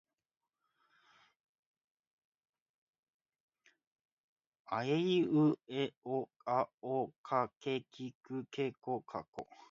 [4.73, 9.45] あえいうえおあおかけきくけこかこ